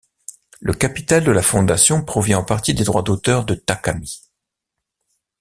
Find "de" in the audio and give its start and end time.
1.23-1.29, 3.45-3.53